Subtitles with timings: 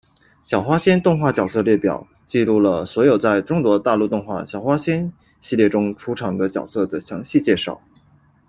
[0.41, 5.05] 小花仙动画角色列表记录了所有在中国大陆动画《小花仙》
[5.41, 7.79] 系列中出场角色的详细介绍。